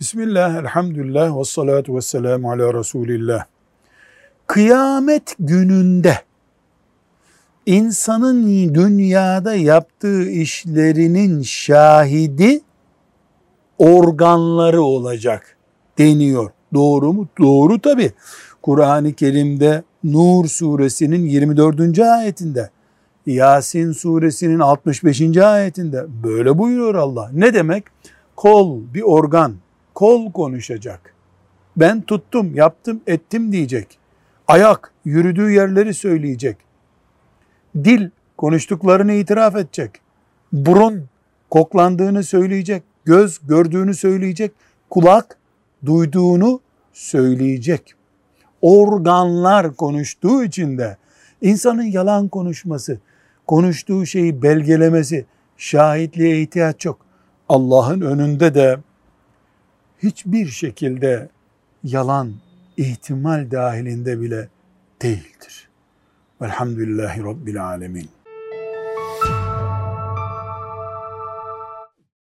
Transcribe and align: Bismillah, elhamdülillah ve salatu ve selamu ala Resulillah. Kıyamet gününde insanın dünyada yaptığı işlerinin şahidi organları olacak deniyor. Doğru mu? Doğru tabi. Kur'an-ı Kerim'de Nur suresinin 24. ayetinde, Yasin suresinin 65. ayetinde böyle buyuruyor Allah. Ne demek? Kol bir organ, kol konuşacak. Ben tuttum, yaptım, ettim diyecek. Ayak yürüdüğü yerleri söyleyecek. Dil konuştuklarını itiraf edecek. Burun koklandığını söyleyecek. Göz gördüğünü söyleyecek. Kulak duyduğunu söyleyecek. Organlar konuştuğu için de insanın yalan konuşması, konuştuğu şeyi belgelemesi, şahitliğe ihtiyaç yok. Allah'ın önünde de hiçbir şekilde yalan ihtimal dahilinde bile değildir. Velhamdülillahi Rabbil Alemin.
Bismillah, 0.00 0.54
elhamdülillah 0.54 1.38
ve 1.38 1.44
salatu 1.44 1.96
ve 1.96 2.00
selamu 2.00 2.50
ala 2.50 2.74
Resulillah. 2.74 3.44
Kıyamet 4.46 5.34
gününde 5.38 6.18
insanın 7.66 8.74
dünyada 8.74 9.54
yaptığı 9.54 10.30
işlerinin 10.30 11.42
şahidi 11.42 12.60
organları 13.78 14.82
olacak 14.82 15.56
deniyor. 15.98 16.50
Doğru 16.74 17.12
mu? 17.12 17.28
Doğru 17.40 17.80
tabi. 17.80 18.12
Kur'an-ı 18.62 19.12
Kerim'de 19.12 19.82
Nur 20.04 20.46
suresinin 20.46 21.26
24. 21.26 21.98
ayetinde, 21.98 22.70
Yasin 23.26 23.92
suresinin 23.92 24.58
65. 24.58 25.36
ayetinde 25.36 26.06
böyle 26.24 26.58
buyuruyor 26.58 26.94
Allah. 26.94 27.30
Ne 27.32 27.54
demek? 27.54 27.84
Kol 28.36 28.80
bir 28.94 29.02
organ, 29.02 29.54
kol 29.98 30.32
konuşacak. 30.32 31.14
Ben 31.76 32.00
tuttum, 32.02 32.54
yaptım, 32.54 33.00
ettim 33.06 33.52
diyecek. 33.52 33.98
Ayak 34.48 34.92
yürüdüğü 35.04 35.50
yerleri 35.50 35.94
söyleyecek. 35.94 36.56
Dil 37.84 38.10
konuştuklarını 38.36 39.12
itiraf 39.12 39.56
edecek. 39.56 39.90
Burun 40.52 41.04
koklandığını 41.50 42.24
söyleyecek. 42.24 42.82
Göz 43.04 43.46
gördüğünü 43.46 43.94
söyleyecek. 43.94 44.52
Kulak 44.90 45.38
duyduğunu 45.86 46.60
söyleyecek. 46.92 47.94
Organlar 48.62 49.76
konuştuğu 49.76 50.44
için 50.44 50.78
de 50.78 50.96
insanın 51.42 51.82
yalan 51.82 52.28
konuşması, 52.28 53.00
konuştuğu 53.46 54.06
şeyi 54.06 54.42
belgelemesi, 54.42 55.26
şahitliğe 55.56 56.42
ihtiyaç 56.42 56.84
yok. 56.84 56.98
Allah'ın 57.48 58.00
önünde 58.00 58.54
de 58.54 58.78
hiçbir 60.02 60.46
şekilde 60.46 61.28
yalan 61.84 62.34
ihtimal 62.76 63.50
dahilinde 63.50 64.20
bile 64.20 64.48
değildir. 65.02 65.68
Velhamdülillahi 66.42 67.24
Rabbil 67.24 67.64
Alemin. 67.64 68.08